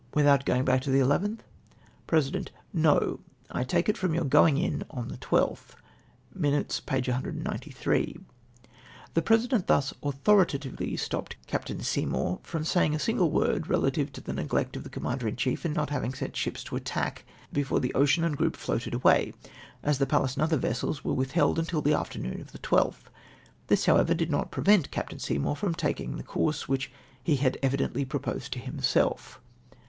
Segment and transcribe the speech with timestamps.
[0.15, 1.37] —"Without going back to the ll^/t?"
[2.07, 3.19] President.^ —"No!
[3.45, 5.75] / take it from your going in on the I2th:'
[6.33, 6.95] {Minutes, p.
[6.95, 8.17] 193.)
[9.13, 14.31] The President thus authoritatively stopped Captain Seymour from saying a single word relative to the
[14.33, 17.23] neoflect of the Commander in chief in not havino sent ships to the attack
[17.53, 19.33] before the Ocean and group floated away,
[19.83, 22.57] as the Pallas and the other vessels were with held until the afternoon of the
[22.57, 23.11] 12th.
[23.67, 26.87] This, however, did not prevent Captain Seymour from taking tlie course Yvhich
[27.23, 29.39] he had evidently proposed to himself.